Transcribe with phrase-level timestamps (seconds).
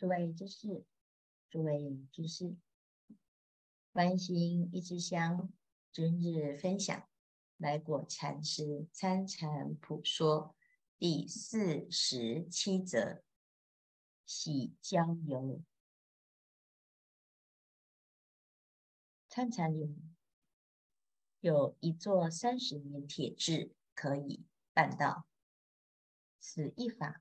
[0.00, 0.82] 诸位居士，
[1.50, 2.56] 诸位居士，
[3.92, 5.52] 关心一支香，
[5.92, 7.06] 今日分享
[7.58, 10.56] 来果禅师参禅普说
[10.96, 13.22] 第四十七则：
[14.24, 15.62] 喜郊游。
[19.28, 19.86] 参禅有
[21.40, 25.26] 有一座三十年铁志可以办到，
[26.38, 27.20] 此一法。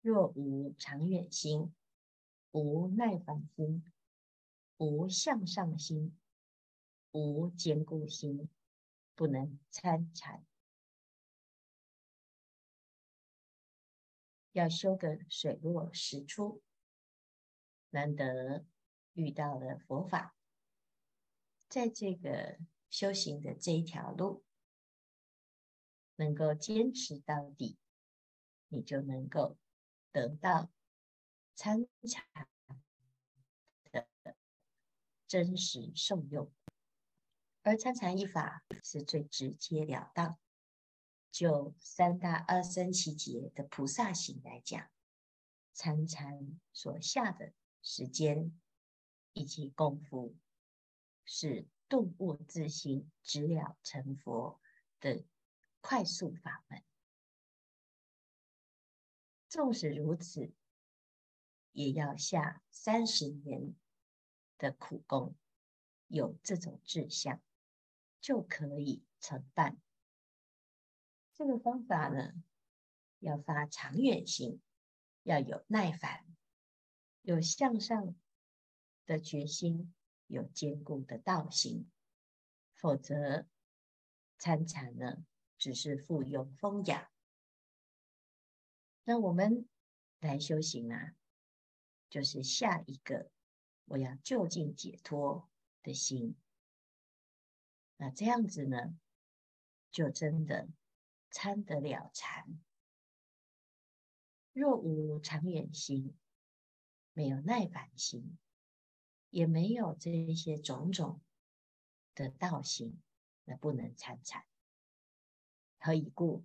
[0.00, 1.74] 若无长远心，
[2.54, 3.84] 无耐烦心，
[4.76, 6.16] 无向上心，
[7.10, 8.48] 无坚固心，
[9.16, 10.46] 不能参禅。
[14.52, 16.62] 要修个水落石出，
[17.90, 18.64] 难得
[19.14, 20.36] 遇到了佛法，
[21.68, 24.44] 在这个修行的这一条路，
[26.14, 27.76] 能够坚持到底，
[28.68, 29.58] 你就能够。
[30.12, 30.70] 得到
[31.54, 32.48] 参禅
[33.90, 34.06] 的
[35.26, 36.52] 真实受用，
[37.62, 40.38] 而参禅一法是最直截了当。
[41.30, 44.88] 就三大阿僧只劫的菩萨行来讲，
[45.72, 48.60] 参禅所下的时间
[49.32, 50.36] 以及功夫，
[51.24, 54.60] 是顿悟自性、直了成佛
[55.00, 55.24] 的
[55.80, 56.84] 快速法门。
[59.48, 60.52] 纵使如此，
[61.74, 63.74] 也要下三十年
[64.56, 65.36] 的苦功，
[66.06, 67.42] 有这种志向，
[68.20, 69.76] 就可以成办。
[71.34, 72.32] 这个方法呢，
[73.18, 74.62] 要发长远心，
[75.24, 76.24] 要有耐烦，
[77.22, 78.14] 有向上
[79.04, 79.92] 的决心，
[80.28, 81.90] 有坚固的道心，
[82.72, 83.48] 否则
[84.38, 85.26] 参禅呢，
[85.58, 87.10] 只是附庸风雅。
[89.02, 89.68] 那我们
[90.20, 91.16] 来修行啊，
[92.14, 93.28] 就是下一个
[93.86, 95.50] 我要就近解脱
[95.82, 96.36] 的心。
[97.96, 98.96] 那这样子呢，
[99.90, 100.68] 就真的
[101.32, 102.62] 参得了禅。
[104.52, 106.16] 若无长远心，
[107.14, 108.38] 没有耐烦心，
[109.30, 111.20] 也没有这些种种
[112.14, 113.02] 的道心，
[113.42, 114.44] 那不能参禅。
[115.80, 116.44] 何以故？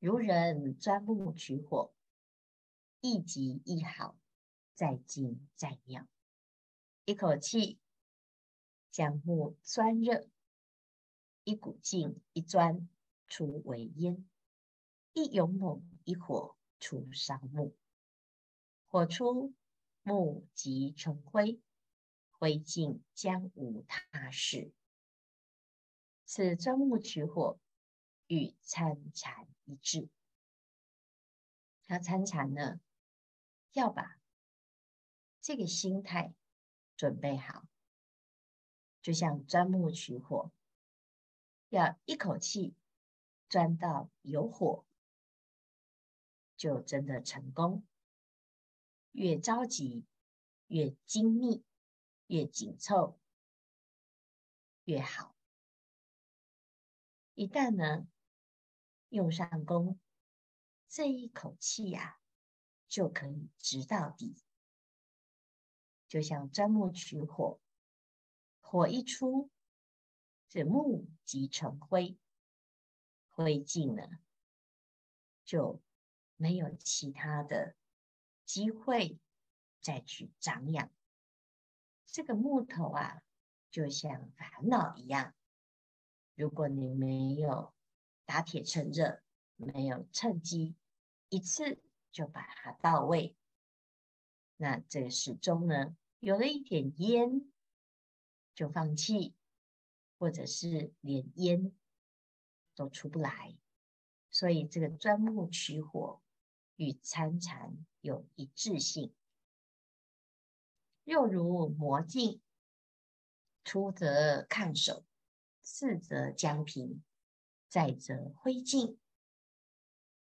[0.00, 1.94] 如人钻木取火，
[3.00, 4.14] 一急一好，
[4.74, 6.06] 再精再妙。
[7.04, 7.78] 一口气
[8.90, 10.28] 将木钻热，
[11.44, 12.88] 一股劲一钻
[13.26, 14.28] 出为烟，
[15.12, 17.76] 一勇猛一火出烧木。
[18.86, 19.54] 火出，
[20.02, 21.60] 木即成灰，
[22.30, 24.72] 灰尽将无他事。
[26.24, 27.58] 此钻木取火。
[28.26, 30.08] 与参禅一致，
[31.88, 32.80] 要参禅呢，
[33.74, 34.18] 要把
[35.44, 36.34] 这个心态
[36.96, 37.66] 准备好，
[39.02, 40.50] 就像钻木取火，
[41.68, 42.74] 要一口气
[43.50, 44.86] 钻到有火，
[46.56, 47.86] 就真的成功。
[49.12, 50.06] 越着急，
[50.68, 51.62] 越精密，
[52.28, 53.20] 越紧凑，
[54.84, 55.36] 越好。
[57.34, 58.08] 一旦呢，
[59.10, 60.00] 用上功，
[60.88, 62.18] 这一口气呀、
[62.88, 64.42] 就可以直到底。
[66.14, 67.58] 就像钻木取火，
[68.60, 69.50] 火一出，
[70.48, 72.16] 这木即成灰，
[73.30, 74.08] 灰尽了，
[75.44, 75.82] 就
[76.36, 77.74] 没有其他的
[78.44, 79.18] 机会
[79.80, 80.88] 再去长养。
[82.06, 83.20] 这个木头啊，
[83.72, 85.34] 就像烦恼一样，
[86.36, 87.74] 如果你没有。
[88.24, 89.20] 打铁趁热，
[89.56, 90.76] 没有趁机
[91.28, 91.82] 一次
[92.12, 93.36] 就把它到位。
[94.56, 97.52] 那这个始终呢，有了一点烟
[98.54, 99.34] 就放弃，
[100.16, 101.76] 或者是连烟
[102.74, 103.54] 都出不来。
[104.30, 106.22] 所以这个钻木取火
[106.76, 109.12] 与参禅有一致性。
[111.04, 112.40] 又如魔镜，
[113.62, 115.04] 出则看手，
[115.60, 117.04] 次则将平。
[117.68, 118.96] 再则灰烬，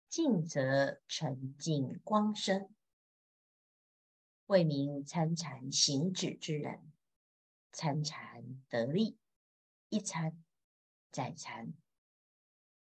[0.07, 2.73] 净则沉静光生。
[4.49, 6.91] 谓名参禅行止之人，
[7.71, 9.15] 参禅得力，
[9.89, 10.43] 一参
[11.11, 11.71] 再参，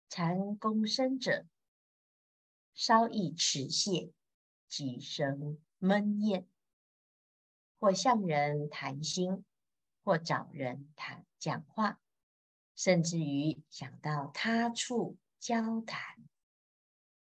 [0.09, 1.47] 禅功深者，
[2.75, 4.11] 稍一持械，
[4.67, 6.49] 即生闷厌，
[7.79, 9.45] 或向人谈心，
[10.03, 12.01] 或找人谈讲话。
[12.75, 16.29] 甚至于想到他处交谈，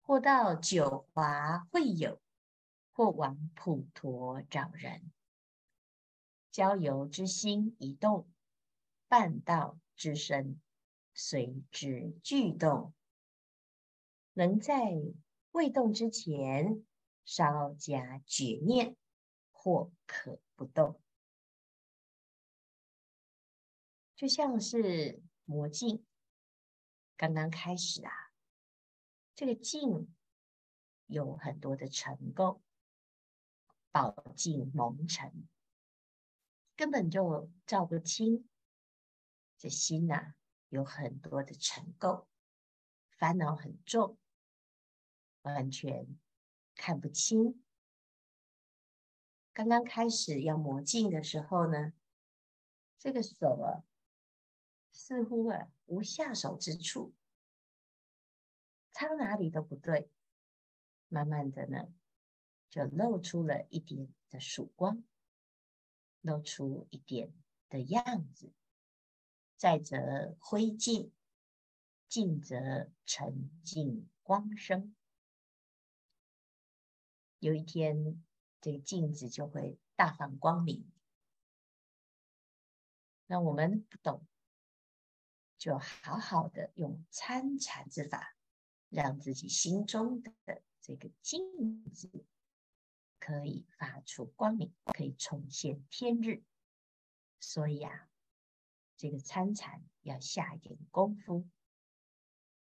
[0.03, 2.21] 或到酒华会友，
[2.99, 5.13] 或往普陀找人。
[6.51, 8.29] 交游之心一动，
[9.07, 10.61] 半道之身
[11.15, 12.93] 随之俱动。
[14.33, 14.97] 能在
[15.53, 16.85] 未动之前，
[17.25, 18.97] 稍加觉念，
[19.53, 21.01] 或可不动。
[24.17, 26.05] 就像是魔镜，
[27.17, 28.13] 刚刚开始啊，
[29.37, 30.13] 这个镜
[31.07, 32.59] 有很多的尘垢，
[33.91, 35.49] 宝镜蒙尘，
[36.77, 38.49] 根本就照不清。
[39.57, 40.35] 这心呐，
[40.69, 42.27] 有很多的尘垢，
[43.11, 44.19] 烦恼很重，
[45.43, 46.19] 完全
[46.75, 47.63] 看不清。
[49.53, 51.93] 刚刚开始要磨镜的时候呢，
[52.99, 53.85] 这个手啊。
[54.91, 57.15] 似乎啊，无下手之处，
[58.91, 60.11] 擦哪里都不对。
[61.09, 61.89] 慢慢的呢，
[62.71, 65.03] 就露出了一点的曙光，
[66.21, 67.33] 露出一点
[67.69, 68.53] 的样子。
[69.57, 71.11] 再则灰烬，
[72.09, 74.95] 尽则沉静光生。
[77.39, 78.25] 有一天，
[78.61, 80.91] 这个镜子就会大放光明。
[83.27, 84.27] 那我们不懂。
[85.59, 88.37] 就好好的用参禅之法，
[88.91, 90.33] 让自己心中的
[90.81, 92.09] 这个镜子
[93.19, 96.43] 可以发出光明，可以重现天日。
[97.41, 98.09] 所以啊，
[98.97, 101.49] 这个参禅要下一点功夫，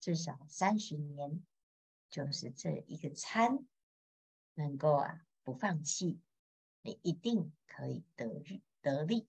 [0.00, 1.44] 至少三十年，
[2.10, 3.66] 就是这一个参，
[4.54, 6.20] 能够啊不放弃，
[6.82, 9.28] 你一定可以得日得利。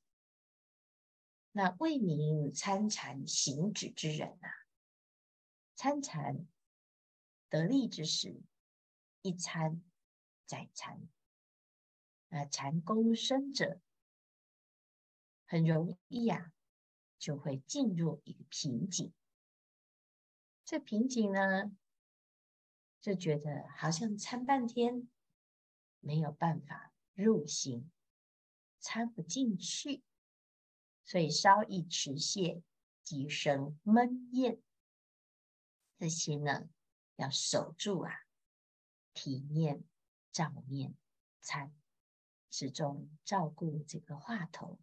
[1.52, 4.50] 那为名参禅行止之人啊，
[5.76, 6.48] 参禅
[7.50, 8.42] 得利之时，
[9.22, 9.82] 一参
[10.46, 11.08] 再参，
[12.38, 13.82] 那禅功深者，
[15.48, 16.54] 很容易呀、啊，
[17.18, 19.12] 就会进入一个瓶颈。
[20.64, 21.76] 这瓶颈呢，
[23.02, 25.10] 就觉得好像参半天，
[26.00, 27.90] 没有办法入心，
[28.78, 30.04] 参不进去。
[31.04, 32.62] 所以稍一持械，
[33.02, 34.62] 即生闷厌。
[35.98, 36.70] 这些呢，
[37.16, 38.12] 要守住啊，
[39.16, 39.84] 体念、
[40.32, 40.96] 照念、
[41.42, 41.74] 参，
[42.60, 44.80] 始终照顾这个话头。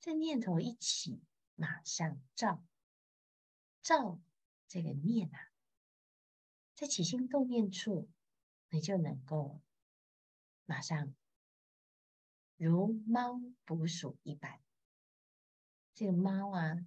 [0.00, 1.22] 这念头一起，
[1.56, 2.64] 马上照，
[3.82, 4.18] 照
[4.66, 5.52] 这个念啊，
[6.74, 8.08] 在起心动念处，
[8.70, 9.60] 你就能够
[10.64, 11.14] 马上
[12.56, 14.58] 如猫捕鼠一般。
[15.92, 16.78] 这个猫啊，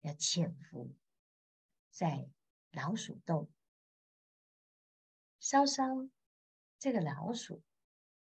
[0.00, 0.96] 要潜伏
[1.90, 2.30] 在
[2.70, 3.52] 老鼠洞，
[5.38, 5.84] 稍稍
[6.78, 7.62] 这个老鼠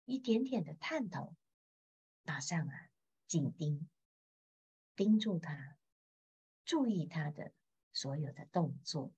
[0.06, 1.34] 一点点的探头，
[2.22, 2.90] 马上啊
[3.26, 3.88] 紧盯
[4.94, 5.76] 盯住它，
[6.64, 7.52] 注意它的
[7.92, 9.12] 所有的动作，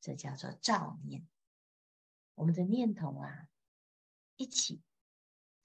[0.00, 1.26] 这叫做照念。
[2.36, 3.48] 我们的念头啊，
[4.36, 4.80] 一起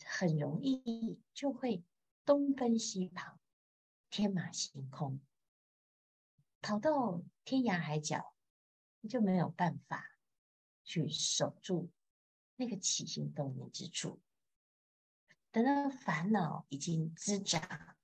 [0.04, 1.84] 很容易就会
[2.26, 3.40] 东奔西跑。
[4.10, 5.20] 天马行空，
[6.62, 8.34] 跑到天涯海角，
[9.02, 10.18] 你就没有办法
[10.84, 11.92] 去守住
[12.56, 14.22] 那个起心动念之处。
[15.56, 17.96] 等到烦恼已经滋长，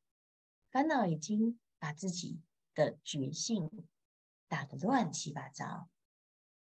[0.70, 2.40] 烦恼已经把自己
[2.74, 3.70] 的觉性
[4.48, 5.90] 打得乱七八糟，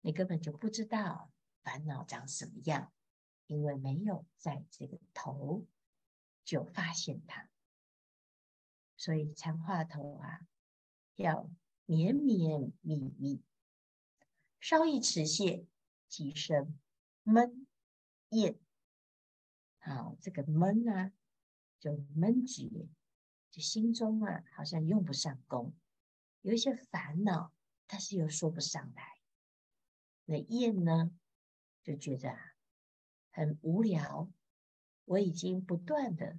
[0.02, 2.92] 你根本就不知道烦恼长什么样，
[3.46, 5.64] 因为没有在这个头
[6.44, 7.48] 就发现它。
[8.98, 10.40] 所以参话头啊，
[11.14, 11.48] 要
[11.86, 13.42] 绵绵密密，
[14.60, 15.64] 稍一持械，
[16.06, 16.78] 即生
[17.22, 17.66] 闷
[18.28, 18.58] 厌。
[19.86, 21.12] 啊，这个闷啊，
[21.78, 22.88] 就闷结，
[23.50, 25.74] 就心中啊，好像用不上功，
[26.42, 27.52] 有一些烦恼，
[27.86, 29.20] 但是又说不上来。
[30.24, 31.10] 那厌呢，
[31.82, 32.38] 就觉得啊，
[33.30, 34.30] 很无聊。
[35.04, 36.38] 我已经不断的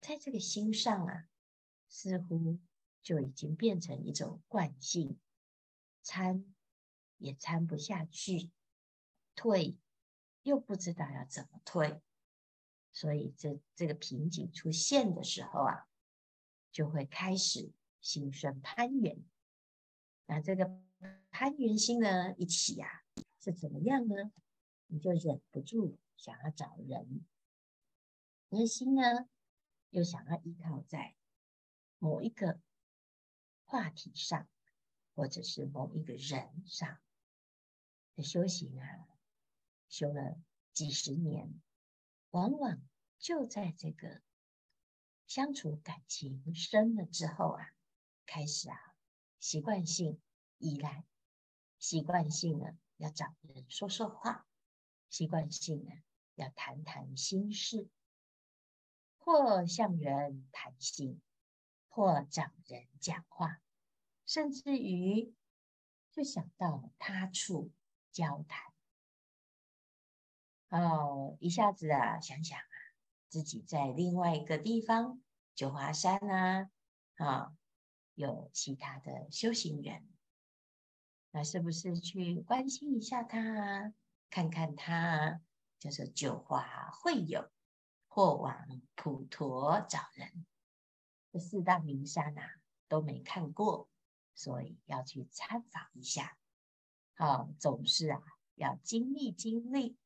[0.00, 1.28] 在这个心上啊。
[1.90, 2.58] 似乎
[3.00, 5.18] 就已经变成一种惯性，
[6.02, 6.44] 参
[7.16, 8.50] 也参不下去，
[9.34, 9.78] 退
[10.42, 12.02] 又不知道要怎么退，
[12.98, 15.86] 所以这这个瓶颈出现的时候啊，
[16.72, 19.24] 就会开始心生攀缘。
[20.26, 20.82] 那这个
[21.30, 24.32] 攀缘心呢，一起呀、啊，是怎么样呢？
[24.88, 27.24] 你就忍不住想要找人，
[28.48, 29.28] 你的心呢，
[29.90, 31.14] 又想要依靠在。
[32.00, 32.60] 某一个
[33.64, 34.48] 话题上，
[35.14, 36.98] 或者是某一个人上
[38.16, 39.06] 的修行啊，
[39.88, 40.36] 修了
[40.72, 41.60] 几十年，
[42.30, 42.87] 往往
[43.18, 44.22] 就在这个
[45.26, 47.72] 相处感情深了之后啊，
[48.24, 48.76] 开始啊，
[49.40, 50.20] 习惯性
[50.58, 51.04] 依赖，
[51.78, 54.46] 习惯性呢要找人说说话，
[55.10, 55.90] 习惯性呢
[56.34, 57.88] 要谈谈心事，
[59.18, 61.20] 或向人谈心，
[61.88, 63.60] 或找人讲话，
[64.26, 65.34] 甚至于
[66.12, 67.72] 就想到他处
[68.12, 68.72] 交谈。
[70.68, 72.60] 哦，一下子啊，想想，
[73.28, 75.22] 自己在另外一个地方，
[75.54, 76.70] 九华山啊，
[77.16, 77.52] 啊、
[78.14, 80.08] 有其他的修行人，
[81.30, 83.94] 那是不是去关心一下他啊？
[84.30, 85.40] 看看他啊，
[85.78, 87.50] 就是九华会友，
[88.06, 90.46] 或往普陀找人，
[91.30, 92.42] 这四大名山啊
[92.88, 93.88] 都没看过，
[94.34, 96.36] 所以要去参访一下。
[97.14, 98.22] 好、哦，总是啊
[98.54, 99.98] 要经历经历。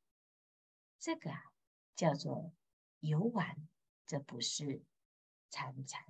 [0.98, 1.42] 这个啊，
[1.96, 2.52] 叫做
[3.02, 3.68] 游玩，
[4.06, 4.84] 这不是
[5.50, 6.04] 参禅。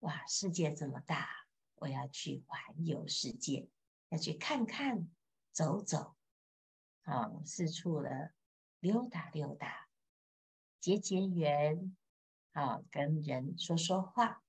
[0.00, 1.46] 哇，世界这么大，
[1.76, 3.70] 我要去环游世界，
[4.10, 5.10] 要去看看、
[5.50, 6.14] 走走，
[7.04, 8.34] 啊、四处的
[8.80, 9.88] 溜达溜达，
[10.78, 11.96] 结结缘，
[12.52, 14.44] 啊、跟人说说话。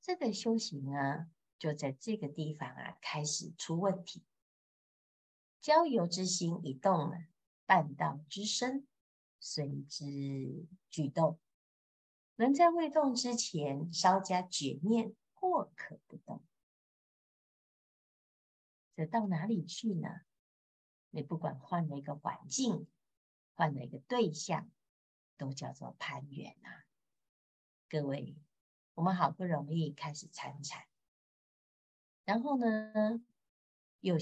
[0.00, 4.24] 这个修行呢，就在这个地方啊，开始出问题。
[5.60, 7.16] 交游之心一动了。
[7.66, 8.88] 半道之身，
[9.40, 11.40] 随之举动。
[12.36, 16.42] 能在未动之前稍加觉念，或可不动。
[18.94, 20.08] 这到哪里去呢？
[21.10, 22.86] 你不管换了一个环境，
[23.54, 24.70] 换了一个对象，
[25.36, 26.86] 都叫做攀缘啊！
[27.88, 28.36] 各位，
[28.94, 30.86] 我们好不容易开始参禅，
[32.24, 33.20] 然后呢，
[33.98, 34.16] 又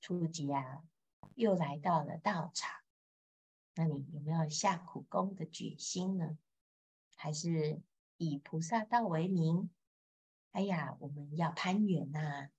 [0.00, 0.84] 出家，
[1.34, 2.83] 又来到了道场。
[3.74, 6.38] 那你有没有下苦功的决心呢？
[7.16, 7.80] 还是
[8.16, 9.70] 以菩萨道为名？
[10.52, 12.50] 哎呀，我们要攀缘呐，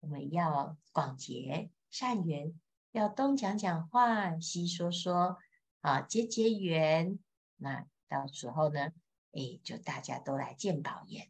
[0.00, 2.58] 我们要广结善缘，
[2.92, 5.38] 要东讲讲话，西说说，
[5.80, 7.18] 啊，结结缘。
[7.56, 8.92] 那到时候呢，
[9.32, 11.28] 哎，就大家都来见宝岩。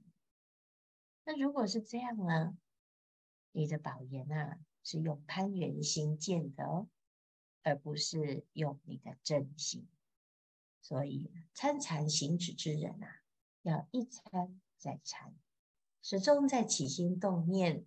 [1.24, 2.56] 那如果是这样呢，
[3.52, 6.88] 你的宝岩啊，是用攀缘心建的哦。
[7.64, 9.88] 而不是用你的真心，
[10.80, 13.23] 所以参禅行止之人啊，
[13.62, 15.35] 要一参再参，
[16.02, 17.87] 始终在起心动念，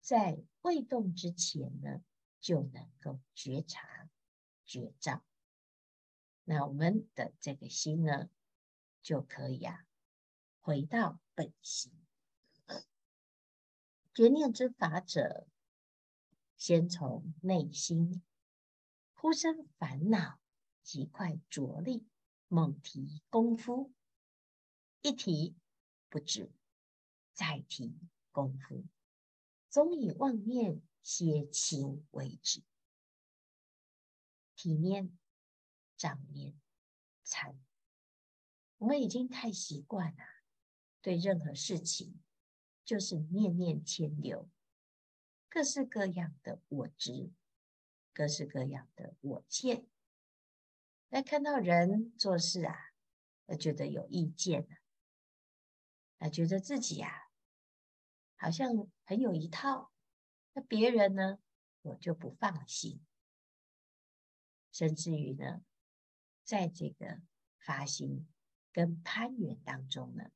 [0.00, 2.02] 在未动之前呢，
[2.40, 4.10] 就能够觉察
[4.66, 5.24] 觉照。
[6.44, 8.28] 那我们的这个心呢，
[9.02, 9.86] 就可以啊，
[10.60, 11.90] 回到本心。
[14.12, 15.46] 觉念之法者，
[16.56, 18.22] 先从内心。
[19.18, 20.38] 忽生烦恼，
[20.82, 22.06] 即快着力，
[22.48, 23.92] 猛提功夫，
[25.00, 25.56] 一提
[26.10, 26.52] 不止，
[27.32, 27.98] 再提
[28.30, 28.84] 功夫，
[29.70, 32.62] 总以妄念歇情为止。
[34.54, 35.18] 体念、
[35.96, 36.54] 掌念、
[37.24, 37.58] 参，
[38.76, 40.24] 我们已经太习惯了，
[41.00, 42.22] 对任何事情
[42.84, 44.48] 就是念念迁流，
[45.48, 47.32] 各式各样的我执。
[48.16, 49.86] 各式各样的我见，
[51.10, 52.74] 那看到人做事啊，
[53.44, 54.66] 而觉得有意见
[56.16, 57.12] 啊，觉得自己啊，
[58.36, 59.92] 好像很有一套，
[60.54, 61.38] 那别人呢，
[61.82, 63.04] 我就不放心，
[64.72, 65.62] 甚至于呢，
[66.42, 67.20] 在这个
[67.58, 68.26] 发心
[68.72, 70.30] 跟攀缘当中呢，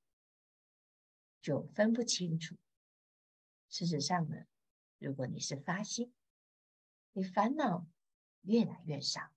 [1.41, 2.59] 就分不清楚。
[3.71, 4.45] 事实上呢，
[4.99, 6.13] 如果你是发心。
[7.12, 7.87] 你烦恼
[8.43, 9.33] 越来越少，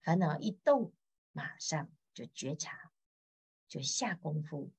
[0.00, 0.94] 烦恼一动，
[1.32, 2.90] 马上就觉察，
[3.68, 4.72] 就下功夫。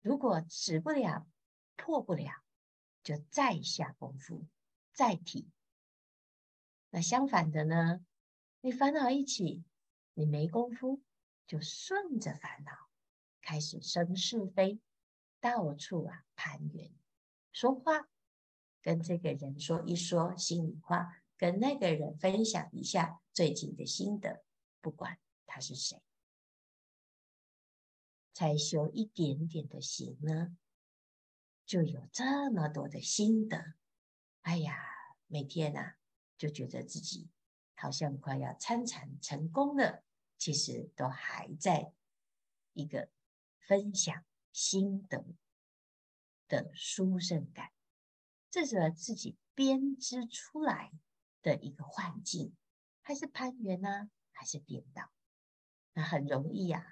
[0.00, 1.28] 如果止不了、
[1.76, 2.42] 破不了，
[3.04, 4.46] 就再下功夫，
[4.92, 5.48] 再提。
[6.90, 8.04] 那相反的呢？
[8.62, 9.64] 你烦恼一起，
[10.14, 11.00] 你没功夫，
[11.46, 12.72] 就顺着烦恼
[13.40, 14.80] 开始生是非，
[15.38, 16.92] 到处啊攀缘，
[17.52, 18.09] 说话。
[18.82, 24.44] 跟这个人说一说心里话，跟那个人分享一下最近的心得，
[24.80, 26.00] 不管他是谁，
[28.32, 30.56] 才修一点点的行呢，
[31.66, 33.74] 就有这么多的心得。
[34.42, 34.78] 哎呀，
[35.26, 35.98] 每天啊，
[36.38, 37.28] 就觉得自己
[37.74, 40.02] 好像快要参禅成功了，
[40.38, 41.92] 其实都还在
[42.72, 43.10] 一个
[43.58, 45.22] 分享心得
[46.48, 47.70] 的殊胜感。
[48.50, 50.92] 这是自己编织出来
[51.40, 52.54] 的一个幻境，
[53.00, 54.10] 还是攀缘呢？
[54.32, 55.10] 还是颠倒？
[55.92, 56.84] 那很容易、啊，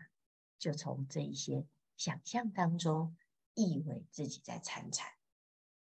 [0.58, 3.16] 就从这一些想象当中，
[3.54, 5.10] 以为自己在参禅，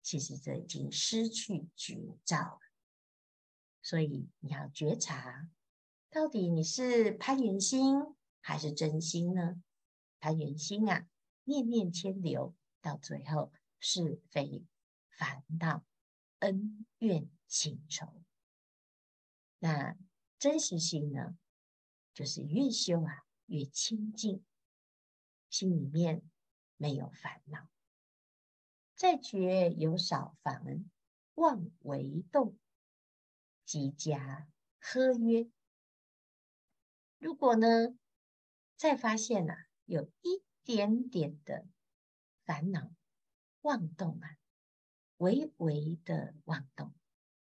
[0.02, 2.60] 其实这已经失去觉照了。
[3.82, 5.50] 所以你要觉察，
[6.10, 7.96] 到底你是攀缘心
[8.40, 9.62] 还是真心呢？
[10.20, 11.08] 攀缘心啊，
[11.44, 14.64] 念念牵流，到最后是非
[15.18, 15.84] 烦恼、
[16.40, 18.24] 恩怨情仇。
[19.58, 19.98] 那
[20.38, 21.36] 真实心呢，
[22.14, 24.46] 就是越修啊越清净，
[25.50, 26.22] 心里面
[26.76, 27.68] 没有烦恼。
[28.94, 30.88] 再觉有少烦，
[31.34, 32.56] 妄为动，
[33.66, 34.48] 即加
[34.80, 35.50] 呵曰：
[37.18, 37.98] 如果呢，
[38.76, 41.66] 再发现啊，有一点点的
[42.46, 42.92] 烦恼
[43.62, 44.38] 妄动啊，
[45.18, 46.94] 微微的妄动，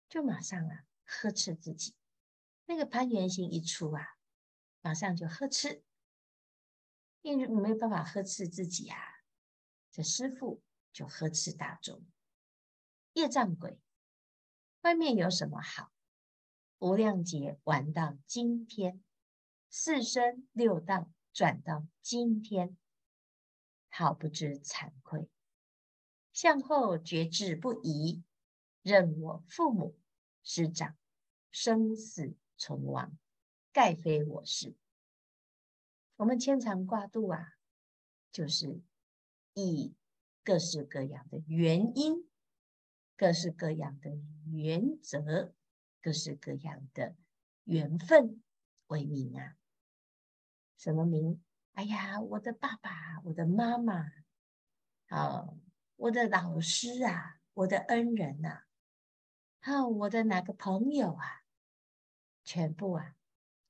[0.07, 0.85] 就马上啊。
[1.05, 1.93] 呵斥自己，
[2.65, 4.15] 那个攀缘心一出啊，
[4.81, 5.83] 马上就呵斥，
[7.21, 8.97] 因为没有办法呵斥自己啊，
[9.91, 12.03] 这师父就呵斥大众，
[13.11, 13.79] 业障鬼，
[14.81, 15.91] 外面有什么好？
[16.79, 19.03] 无量劫玩到今天，
[19.69, 22.77] 四生六道转到今天，
[23.89, 25.29] 好不知惭愧，
[26.33, 28.21] 向后觉志不移，
[28.81, 29.95] 任我父母
[30.43, 30.97] 师长。
[31.55, 33.15] 生死存亡，
[33.71, 34.75] 盖非我事。
[36.15, 37.53] 我们牵肠挂肚啊，
[38.31, 38.81] 就是
[39.53, 39.93] 以
[40.43, 42.27] 各式各样的原因、
[43.15, 44.09] 各式各样的
[44.51, 45.53] 原则、
[46.01, 47.15] 各式各样的
[47.65, 48.41] 缘分
[48.87, 49.55] 为名啊。
[50.75, 51.39] 什么名？
[51.73, 54.11] 哎呀，我的爸爸，我的妈妈，
[55.05, 55.53] 啊，
[55.95, 58.63] 我的老师啊，我的恩人呐，
[59.61, 61.43] 啊，我的哪个朋友啊？
[62.43, 63.15] 全部啊，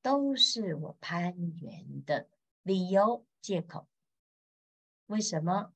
[0.01, 2.29] 都是我攀援的
[2.63, 3.87] 理由借口。
[5.07, 5.73] 为什么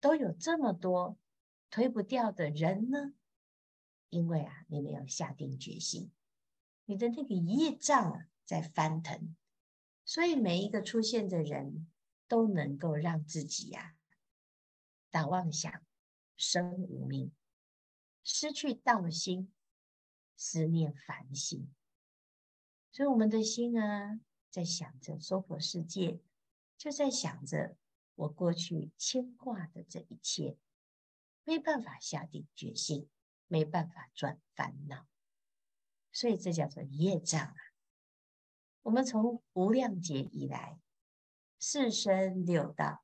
[0.00, 1.18] 都有这么多
[1.70, 3.14] 推不掉的人呢？
[4.08, 6.10] 因为啊，你没有下定决心，
[6.86, 9.36] 你的那个业障啊在翻腾，
[10.04, 11.86] 所以每一个出现的人
[12.26, 13.95] 都能够让自己呀、啊，
[15.16, 15.82] 打妄想，
[16.36, 17.32] 生无明，
[18.22, 19.50] 失去道心，
[20.36, 21.72] 思念烦心。
[22.92, 26.20] 所以我们的心啊，在想着娑婆世界，
[26.76, 27.78] 就在想着
[28.14, 30.58] 我过去牵挂的这一切，
[31.44, 33.08] 没办法下定决心，
[33.46, 35.06] 没办法转烦恼，
[36.12, 37.56] 所以这叫做业障啊。
[38.82, 40.78] 我们从无量劫以来，
[41.58, 43.02] 四生六道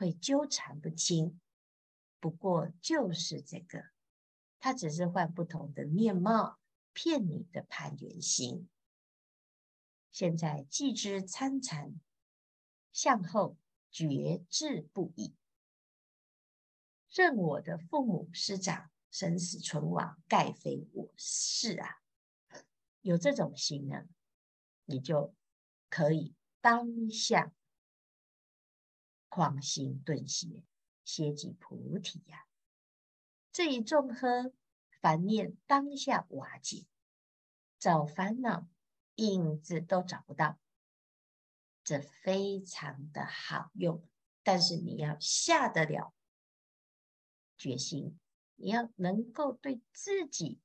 [0.00, 1.38] 会纠缠不清，
[2.20, 3.84] 不过就是这个，
[4.58, 6.58] 它只是换不同的面貌，
[6.94, 8.66] 骗你的攀缘心。
[10.10, 12.00] 现在既知参禅，
[12.94, 13.58] 向后
[13.90, 15.34] 觉志不已，
[17.10, 22.00] 任我的父母师长生死存亡，盖非我事啊！
[23.02, 24.08] 有这种心呢，
[24.86, 25.34] 你就
[25.90, 27.52] 可以当下
[29.30, 30.62] 狂心顿歇，
[31.02, 32.46] 歇即菩提呀、
[33.50, 34.52] 这一众呵，
[35.00, 36.84] 烦念当下瓦解，
[37.78, 38.68] 找烦恼。
[39.16, 40.58] 影子都找不到，
[41.84, 44.02] 这非常的好用。
[44.42, 46.14] 但是你要下得了
[47.58, 48.18] 决心，
[48.54, 50.58] 你要能够对自己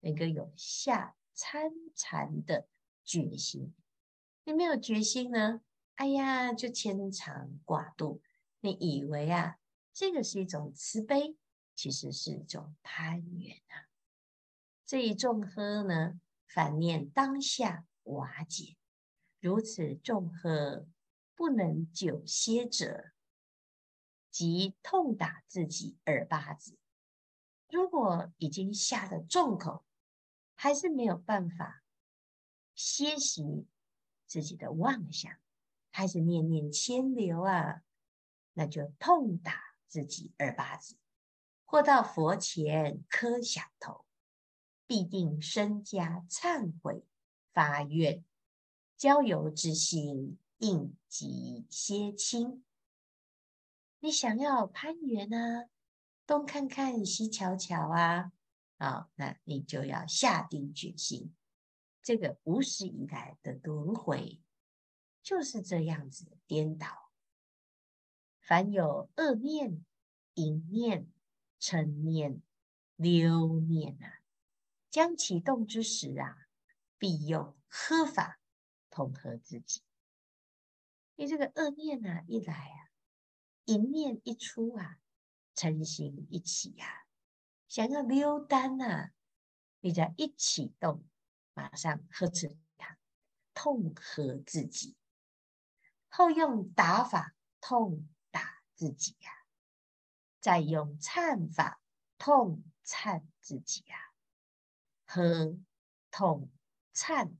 [0.00, 2.66] 能够有下参禅的
[3.04, 3.74] 决心。
[4.44, 5.60] 你没有决心呢？
[5.96, 8.22] 哎呀，就牵肠挂肚。
[8.60, 9.58] 你以为啊，
[9.92, 11.36] 这个是一种慈悲，
[11.74, 13.88] 其实是一种攀缘啊。
[14.84, 16.20] 这一众呵呢？
[16.48, 18.76] 反念当下瓦解，
[19.40, 20.86] 如此众呵
[21.34, 23.10] 不能久歇者，
[24.30, 26.78] 即痛打自己耳巴子。
[27.68, 29.84] 如果已经下了重口，
[30.54, 31.82] 还是没有办法
[32.74, 33.66] 歇息
[34.26, 35.32] 自己的妄想，
[35.96, 37.80] 开始念念牵流啊，
[38.52, 40.94] 那就痛打自己耳巴子，
[41.64, 44.04] 或到佛前磕响头。
[44.86, 47.02] 必定身加忏悔
[47.54, 48.22] 发愿，
[48.98, 52.62] 交游之心应即歇清。
[54.00, 55.64] 你想要攀援啊，
[56.26, 58.32] 东看看西瞧瞧啊，
[58.76, 61.34] 啊，那你就要下定决心。
[62.02, 64.42] 这个无始以来的轮回
[65.26, 67.10] 就是这样子颠倒。
[68.40, 69.84] 凡有恶念、
[70.34, 71.10] 淫念、
[71.58, 72.40] 嗔念、
[72.94, 74.20] 溜念啊。
[74.88, 76.46] 将启动之时啊，
[76.96, 78.40] 必用喝法
[78.88, 79.82] 通呵自己。
[81.16, 82.88] 因为这个恶念啊，一来啊，
[83.64, 85.00] 淫念一出啊，
[85.56, 86.86] 嗔心一起啊，
[87.66, 89.12] 想要溜单啊，
[89.80, 91.04] 你只要一启动，
[91.52, 92.96] 马上呵斥他，
[93.52, 94.94] 痛喝自己，
[96.16, 99.30] 后用打法痛打自己呀、
[100.40, 101.78] 再用忏法
[102.16, 105.58] 痛忏自己呀、啊，呵
[106.10, 106.50] 痛
[106.94, 107.34] 忏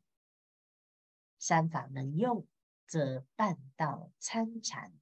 [1.39, 2.47] 三法能用，
[2.87, 4.93] 则办道参禅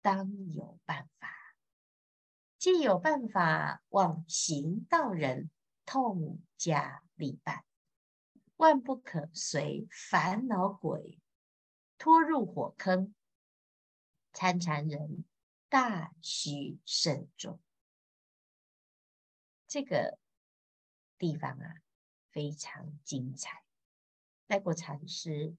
[0.00, 1.28] 当有办法。
[2.56, 5.50] 既有办法，望行道人
[5.84, 7.62] 痛加力办，
[8.56, 11.20] 万不可随烦恼鬼
[11.98, 13.14] 拖入火坑。
[14.38, 15.24] 参禅人
[15.68, 17.58] 大需慎重。
[19.66, 20.16] 这个
[21.18, 21.82] 地方啊，
[22.30, 23.64] 非常精彩。
[24.46, 25.56] 待过禅师，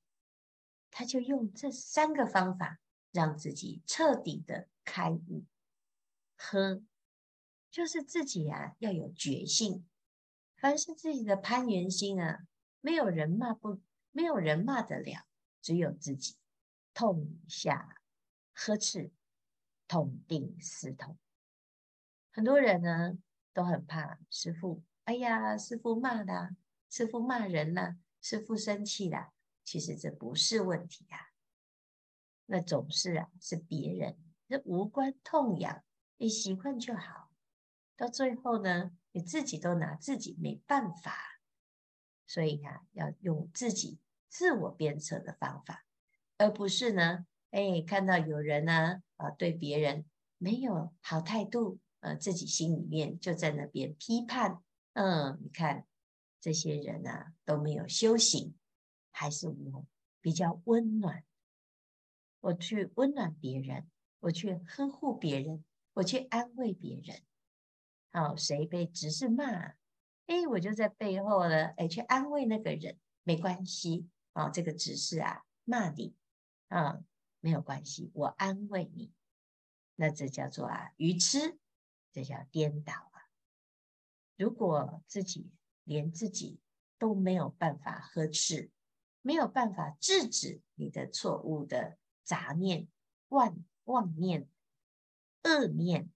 [0.92, 2.80] 他就用这三个方法，
[3.12, 5.44] 让自己彻底的开悟。
[6.38, 6.82] 呵，
[7.70, 9.86] 就是自己啊，要有决心。
[10.56, 12.48] 凡是自己的攀缘心啊，
[12.80, 15.28] 没有人骂不，没有人骂得了，
[15.62, 16.38] 只有自己
[16.94, 17.99] 痛下
[18.62, 19.10] 呵斥，
[19.88, 21.18] 痛定思痛。
[22.30, 23.18] 很多人呢
[23.54, 26.58] 都很怕师父，哎呀，师父骂的，
[26.90, 29.32] 师父骂人了，师父生气了。
[29.64, 31.32] 其实这不是问题啊，
[32.48, 34.18] 那总是啊是别人，
[34.50, 35.82] 这无关痛痒。
[36.18, 37.32] 你习惯就好，
[37.96, 41.40] 到最后呢，你自己都拿自己没办法，
[42.28, 45.86] 所以、啊，要用自己自我鞭策的方法，
[46.38, 50.06] 而不是呢，哎，看到有人呢，啊，对别人
[50.38, 54.62] 没有好态度，呃，自己心里面就在那边批判，
[54.94, 55.86] 嗯，你看
[56.40, 58.56] 这些人啊都没有修行，
[59.12, 59.86] 还是我
[60.22, 61.24] 比较温暖，
[62.40, 63.88] 我去温暖别人，
[64.20, 65.64] 我去呵护别人。
[65.94, 67.20] 我去安慰别人，
[68.12, 69.74] 好，谁被执事骂，
[70.28, 76.16] 哎，我就在背后呢，哎，去安慰那个人，没关系，啊，这个执事啊骂你，
[76.70, 77.04] 啊，
[77.40, 79.14] 没有关系，我安慰你，
[79.96, 81.58] 那这叫做啊愚痴，
[82.12, 83.30] 这叫颠倒啊。
[84.36, 85.52] 如果自己
[85.84, 86.60] 连自己
[86.98, 88.72] 都没有办法呵斥，
[89.22, 92.88] 没有办法制止你的错误的杂念、
[93.30, 94.48] 妄妄念。
[95.44, 96.12] 恶念，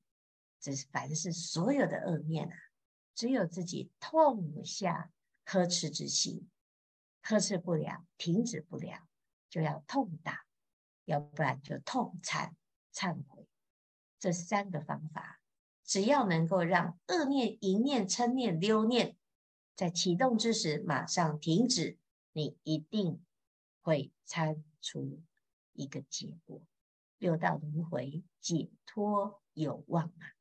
[0.59, 2.55] 这是凡是所有的恶念啊，
[3.15, 5.13] 只有自己痛下
[5.45, 6.49] 呵斥之心，
[7.21, 9.07] 呵斥不了，停止不了，
[9.49, 10.45] 就要痛打，
[11.05, 12.51] 要不然就痛忏
[12.93, 13.47] 忏悔。
[14.19, 15.41] 这三个方法，
[15.83, 19.17] 只要能够让恶念、淫念、嗔念、溜念
[19.75, 21.97] 在启动之时马上停止，
[22.31, 23.21] 你一定
[23.81, 25.21] 会参出
[25.73, 26.61] 一个结果。
[27.17, 30.35] 六道轮回，解脱有望啊！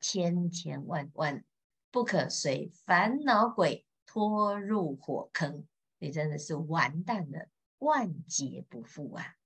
[0.00, 1.44] 千千万万
[1.90, 5.66] 不可随烦恼鬼拖入火坑，
[5.98, 9.37] 你真的是完蛋了，万劫不复啊！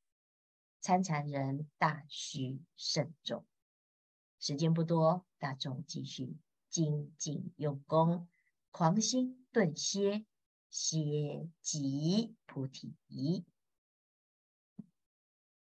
[0.83, 3.47] 参禅人大需慎重。
[4.41, 6.37] 时间不多，大众继续
[6.69, 8.29] 精进用功，
[8.73, 10.27] 狂心顿歇，
[10.69, 12.97] 歇即菩提。